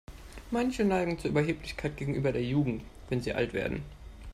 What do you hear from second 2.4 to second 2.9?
Jugend,